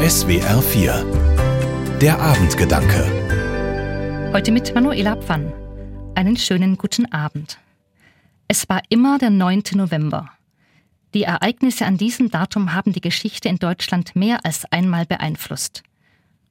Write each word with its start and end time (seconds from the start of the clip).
SWR 0.00 0.62
4 0.62 1.98
Der 2.00 2.20
Abendgedanke 2.20 4.30
Heute 4.32 4.52
mit 4.52 4.72
Manuela 4.72 5.16
Pfann. 5.16 5.52
Einen 6.14 6.36
schönen 6.36 6.78
guten 6.78 7.12
Abend. 7.12 7.58
Es 8.46 8.68
war 8.68 8.80
immer 8.90 9.18
der 9.18 9.30
9. 9.30 9.64
November. 9.74 10.30
Die 11.14 11.24
Ereignisse 11.24 11.84
an 11.84 11.96
diesem 11.96 12.30
Datum 12.30 12.74
haben 12.74 12.92
die 12.92 13.00
Geschichte 13.00 13.48
in 13.48 13.58
Deutschland 13.58 14.14
mehr 14.14 14.44
als 14.44 14.70
einmal 14.70 15.04
beeinflusst. 15.04 15.82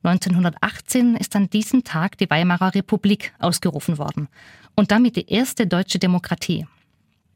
1918 0.03 1.15
ist 1.15 1.33
an 1.37 1.49
diesem 1.49 1.85
Tag 1.85 2.17
die 2.17 2.29
Weimarer 2.29 2.75
Republik 2.75 3.31
ausgerufen 3.39 3.97
worden 3.97 4.27
und 4.75 4.91
damit 4.91 5.15
die 5.15 5.29
erste 5.29 5.67
deutsche 5.67 5.99
Demokratie. 5.99 6.67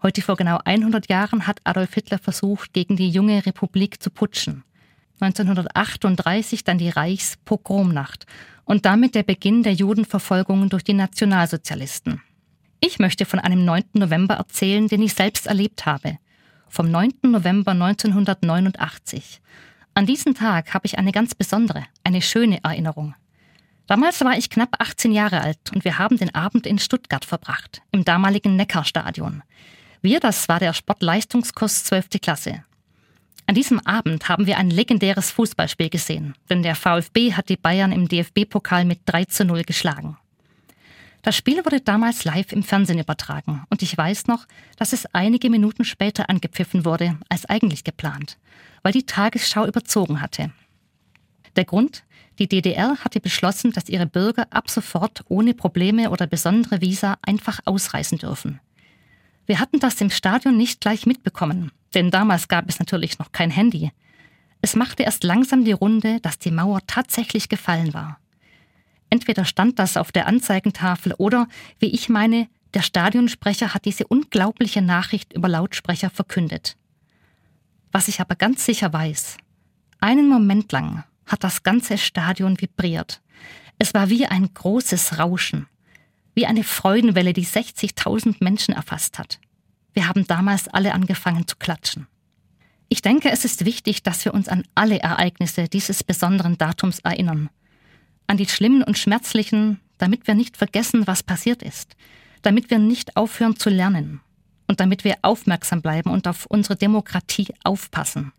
Heute 0.03 0.21
vor 0.21 0.35
genau 0.35 0.59
100 0.65 1.09
Jahren 1.09 1.47
hat 1.47 1.61
Adolf 1.63 1.93
Hitler 1.93 2.19
versucht, 2.19 2.73
gegen 2.73 2.97
die 2.97 3.09
junge 3.09 3.45
Republik 3.45 4.03
zu 4.03 4.09
putschen. 4.09 4.65
1938 5.21 6.63
dann 6.63 6.77
die 6.77 6.89
Reichspogromnacht 6.89 8.25
und 8.65 8.85
damit 8.85 9.15
der 9.15 9.23
Beginn 9.23 9.63
der 9.63 9.73
Judenverfolgung 9.73 10.69
durch 10.69 10.83
die 10.83 10.93
Nationalsozialisten. 10.93 12.21
Ich 12.79 12.99
möchte 12.99 13.25
von 13.25 13.39
einem 13.39 13.63
9. 13.63 13.83
November 13.93 14.35
erzählen, 14.35 14.87
den 14.87 15.03
ich 15.03 15.13
selbst 15.13 15.47
erlebt 15.47 15.85
habe. 15.85 16.17
Vom 16.67 16.89
9. 16.89 17.11
November 17.23 17.71
1989. 17.71 19.41
An 19.93 20.05
diesen 20.05 20.35
Tag 20.35 20.73
habe 20.73 20.87
ich 20.87 20.97
eine 20.97 21.11
ganz 21.11 21.35
besondere, 21.35 21.83
eine 22.03 22.21
schöne 22.21 22.63
Erinnerung. 22.63 23.13
Damals 23.87 24.21
war 24.21 24.37
ich 24.37 24.49
knapp 24.49 24.77
18 24.79 25.11
Jahre 25.11 25.41
alt 25.41 25.59
und 25.75 25.83
wir 25.83 25.97
haben 25.97 26.17
den 26.17 26.33
Abend 26.33 26.65
in 26.65 26.79
Stuttgart 26.79 27.25
verbracht, 27.25 27.81
im 27.91 28.05
damaligen 28.05 28.55
Neckarstadion. 28.55 29.43
Wir, 30.01 30.19
das 30.19 30.47
war 30.47 30.59
der 30.59 30.73
Sportleistungskurs 30.73 31.83
12. 31.83 32.21
Klasse. 32.21 32.63
An 33.51 33.55
diesem 33.55 33.85
Abend 33.85 34.29
haben 34.29 34.45
wir 34.45 34.57
ein 34.57 34.69
legendäres 34.69 35.29
Fußballspiel 35.31 35.89
gesehen, 35.89 36.35
denn 36.49 36.63
der 36.63 36.73
VfB 36.73 37.33
hat 37.33 37.49
die 37.49 37.57
Bayern 37.57 37.91
im 37.91 38.07
DFB-Pokal 38.07 38.85
mit 38.85 39.01
3 39.07 39.25
zu 39.25 39.43
0 39.43 39.63
geschlagen. 39.63 40.15
Das 41.21 41.35
Spiel 41.35 41.65
wurde 41.65 41.81
damals 41.81 42.23
live 42.23 42.53
im 42.53 42.63
Fernsehen 42.63 42.99
übertragen 42.99 43.65
und 43.69 43.81
ich 43.81 43.97
weiß 43.97 44.27
noch, 44.27 44.45
dass 44.77 44.93
es 44.93 45.05
einige 45.07 45.49
Minuten 45.49 45.83
später 45.83 46.29
angepfiffen 46.29 46.85
wurde 46.85 47.17
als 47.27 47.45
eigentlich 47.45 47.83
geplant, 47.83 48.37
weil 48.83 48.93
die 48.93 49.05
Tagesschau 49.05 49.67
überzogen 49.67 50.21
hatte. 50.21 50.53
Der 51.57 51.65
Grund? 51.65 52.05
Die 52.39 52.47
DDR 52.47 52.99
hatte 53.03 53.19
beschlossen, 53.19 53.73
dass 53.73 53.89
ihre 53.89 54.05
Bürger 54.05 54.47
ab 54.51 54.69
sofort 54.69 55.25
ohne 55.27 55.53
Probleme 55.53 56.09
oder 56.09 56.25
besondere 56.25 56.79
Visa 56.79 57.17
einfach 57.21 57.59
ausreisen 57.65 58.17
dürfen. 58.17 58.61
Wir 59.51 59.59
hatten 59.59 59.81
das 59.81 59.99
im 59.99 60.09
Stadion 60.09 60.55
nicht 60.55 60.79
gleich 60.79 61.05
mitbekommen, 61.05 61.73
denn 61.93 62.09
damals 62.09 62.47
gab 62.47 62.69
es 62.69 62.79
natürlich 62.79 63.19
noch 63.19 63.33
kein 63.33 63.51
Handy. 63.51 63.91
Es 64.61 64.77
machte 64.77 65.03
erst 65.03 65.25
langsam 65.25 65.65
die 65.65 65.73
Runde, 65.73 66.21
dass 66.21 66.39
die 66.39 66.51
Mauer 66.51 66.79
tatsächlich 66.87 67.49
gefallen 67.49 67.93
war. 67.93 68.17
Entweder 69.09 69.43
stand 69.43 69.77
das 69.77 69.97
auf 69.97 70.13
der 70.13 70.25
Anzeigentafel 70.27 71.13
oder, 71.17 71.49
wie 71.79 71.87
ich 71.87 72.07
meine, 72.07 72.47
der 72.75 72.81
Stadionsprecher 72.81 73.73
hat 73.73 73.83
diese 73.83 74.07
unglaubliche 74.07 74.81
Nachricht 74.81 75.33
über 75.33 75.49
Lautsprecher 75.49 76.09
verkündet. 76.09 76.77
Was 77.91 78.07
ich 78.07 78.21
aber 78.21 78.35
ganz 78.35 78.63
sicher 78.63 78.93
weiß, 78.93 79.35
einen 79.99 80.29
Moment 80.29 80.71
lang 80.71 81.03
hat 81.25 81.43
das 81.43 81.63
ganze 81.63 81.97
Stadion 81.97 82.61
vibriert. 82.61 83.21
Es 83.79 83.93
war 83.93 84.09
wie 84.09 84.27
ein 84.27 84.53
großes 84.53 85.19
Rauschen 85.19 85.67
wie 86.33 86.45
eine 86.45 86.63
Freudenwelle, 86.63 87.33
die 87.33 87.45
60.000 87.45 88.37
Menschen 88.39 88.73
erfasst 88.73 89.19
hat. 89.19 89.39
Wir 89.93 90.07
haben 90.07 90.25
damals 90.25 90.67
alle 90.67 90.93
angefangen 90.93 91.47
zu 91.47 91.55
klatschen. 91.57 92.07
Ich 92.89 93.01
denke, 93.01 93.29
es 93.31 93.45
ist 93.45 93.65
wichtig, 93.65 94.03
dass 94.03 94.25
wir 94.25 94.33
uns 94.33 94.47
an 94.47 94.63
alle 94.75 94.99
Ereignisse 94.99 95.67
dieses 95.67 96.03
besonderen 96.03 96.57
Datums 96.57 96.99
erinnern. 96.99 97.49
An 98.27 98.37
die 98.37 98.47
schlimmen 98.47 98.83
und 98.83 98.97
schmerzlichen, 98.97 99.79
damit 99.97 100.27
wir 100.27 100.35
nicht 100.35 100.57
vergessen, 100.57 101.07
was 101.07 101.23
passiert 101.23 101.63
ist, 101.63 101.95
damit 102.41 102.69
wir 102.69 102.79
nicht 102.79 103.15
aufhören 103.15 103.55
zu 103.55 103.69
lernen 103.69 104.21
und 104.67 104.79
damit 104.79 105.03
wir 105.03 105.17
aufmerksam 105.21 105.81
bleiben 105.81 106.09
und 106.09 106.27
auf 106.27 106.45
unsere 106.47 106.75
Demokratie 106.75 107.47
aufpassen. 107.63 108.33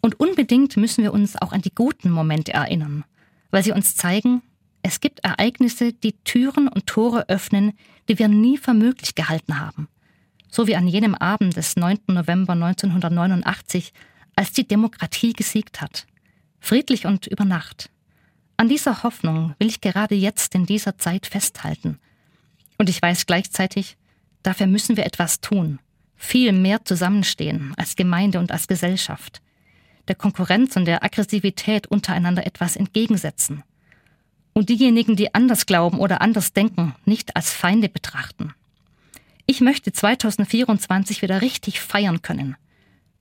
Und 0.00 0.20
unbedingt 0.20 0.76
müssen 0.76 1.02
wir 1.02 1.12
uns 1.12 1.40
auch 1.40 1.52
an 1.52 1.62
die 1.62 1.74
guten 1.74 2.10
Momente 2.10 2.52
erinnern, 2.52 3.04
weil 3.50 3.62
sie 3.64 3.72
uns 3.72 3.96
zeigen, 3.96 4.42
es 4.86 5.00
gibt 5.00 5.20
Ereignisse, 5.20 5.94
die 5.94 6.12
Türen 6.24 6.68
und 6.68 6.86
Tore 6.86 7.30
öffnen, 7.30 7.72
die 8.06 8.18
wir 8.18 8.28
nie 8.28 8.58
für 8.58 8.74
möglich 8.74 9.14
gehalten 9.14 9.58
haben. 9.58 9.88
So 10.50 10.66
wie 10.66 10.76
an 10.76 10.86
jenem 10.86 11.14
Abend 11.14 11.56
des 11.56 11.76
9. 11.76 12.00
November 12.08 12.52
1989, 12.52 13.94
als 14.36 14.52
die 14.52 14.68
Demokratie 14.68 15.32
gesiegt 15.32 15.80
hat. 15.80 16.06
Friedlich 16.60 17.06
und 17.06 17.26
über 17.26 17.46
Nacht. 17.46 17.88
An 18.58 18.68
dieser 18.68 19.02
Hoffnung 19.02 19.54
will 19.58 19.68
ich 19.68 19.80
gerade 19.80 20.16
jetzt 20.16 20.54
in 20.54 20.66
dieser 20.66 20.98
Zeit 20.98 21.26
festhalten. 21.26 21.98
Und 22.76 22.90
ich 22.90 23.00
weiß 23.00 23.24
gleichzeitig, 23.24 23.96
dafür 24.42 24.66
müssen 24.66 24.98
wir 24.98 25.06
etwas 25.06 25.40
tun. 25.40 25.78
Viel 26.14 26.52
mehr 26.52 26.84
zusammenstehen 26.84 27.72
als 27.78 27.96
Gemeinde 27.96 28.38
und 28.38 28.52
als 28.52 28.68
Gesellschaft. 28.68 29.40
Der 30.08 30.14
Konkurrenz 30.14 30.76
und 30.76 30.84
der 30.84 31.02
Aggressivität 31.02 31.86
untereinander 31.86 32.46
etwas 32.46 32.76
entgegensetzen 32.76 33.62
und 34.54 34.70
diejenigen, 34.70 35.16
die 35.16 35.34
anders 35.34 35.66
glauben 35.66 35.98
oder 35.98 36.22
anders 36.22 36.54
denken, 36.54 36.94
nicht 37.04 37.36
als 37.36 37.52
Feinde 37.52 37.90
betrachten. 37.90 38.54
Ich 39.44 39.60
möchte 39.60 39.92
2024 39.92 41.20
wieder 41.20 41.42
richtig 41.42 41.80
feiern 41.80 42.22
können. 42.22 42.56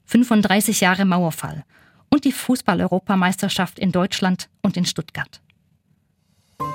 35 0.06 0.80
Jahre 0.80 1.04
Mauerfall 1.04 1.66
und 2.10 2.24
die 2.24 2.32
Fußball-Europameisterschaft 2.32 3.80
in 3.80 3.92
Deutschland 3.92 4.48
und 4.62 4.78
in 4.78 4.86
Stuttgart. 4.86 5.42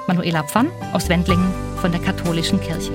Manuela 0.06 0.42
Pfann 0.42 0.68
aus 0.92 1.08
Wendlingen 1.08 1.50
von 1.80 1.92
der 1.92 2.00
Katholischen 2.00 2.60
Kirche. 2.60 2.92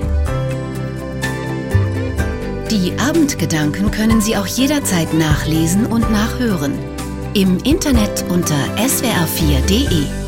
Die 2.70 2.92
Abendgedanken 3.00 3.92
können 3.92 4.20
Sie 4.20 4.36
auch 4.36 4.48
jederzeit 4.48 5.14
nachlesen 5.14 5.86
und 5.86 6.12
nachhören. 6.12 6.74
Im 7.34 7.60
Internet 7.60 8.26
unter 8.30 8.58
swr4.de. 8.78 10.23